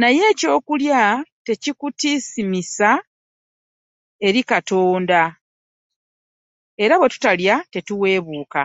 [0.00, 1.00] Naye ekyokulya
[1.46, 2.88] tekitusiimisa
[4.26, 5.22] eri Katonda
[6.82, 8.62] era bwe tutalya tetuweebuuka.